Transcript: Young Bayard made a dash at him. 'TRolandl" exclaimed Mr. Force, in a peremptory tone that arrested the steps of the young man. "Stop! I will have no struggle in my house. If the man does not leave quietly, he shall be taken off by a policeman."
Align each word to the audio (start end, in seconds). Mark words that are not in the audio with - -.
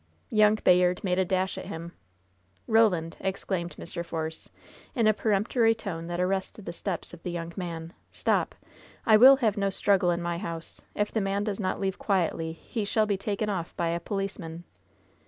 Young 0.31 0.55
Bayard 0.55 1.03
made 1.03 1.19
a 1.19 1.25
dash 1.25 1.59
at 1.59 1.67
him. 1.67 1.91
'TRolandl" 2.67 3.17
exclaimed 3.19 3.75
Mr. 3.77 4.03
Force, 4.03 4.49
in 4.95 5.05
a 5.05 5.13
peremptory 5.13 5.75
tone 5.75 6.07
that 6.07 6.19
arrested 6.19 6.65
the 6.65 6.73
steps 6.73 7.13
of 7.13 7.21
the 7.21 7.29
young 7.29 7.53
man. 7.55 7.93
"Stop! 8.11 8.55
I 9.05 9.15
will 9.15 9.35
have 9.35 9.57
no 9.57 9.69
struggle 9.69 10.09
in 10.09 10.19
my 10.19 10.39
house. 10.39 10.81
If 10.95 11.11
the 11.11 11.21
man 11.21 11.43
does 11.43 11.59
not 11.59 11.79
leave 11.79 11.99
quietly, 11.99 12.53
he 12.53 12.83
shall 12.83 13.05
be 13.05 13.15
taken 13.15 13.47
off 13.47 13.77
by 13.77 13.89
a 13.89 13.99
policeman." 13.99 14.63